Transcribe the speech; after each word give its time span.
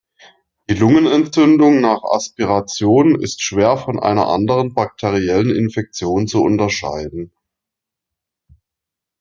Die 0.67 0.73
Lungenentzündung 0.73 1.79
nach 1.79 2.01
Aspiration 2.01 3.21
ist 3.21 3.43
schwer 3.43 3.77
von 3.77 3.99
einer 3.99 4.29
anderen 4.29 4.73
bakteriellen 4.73 5.55
Infektion 5.55 6.25
zu 6.27 6.41
unterscheiden. 6.41 7.31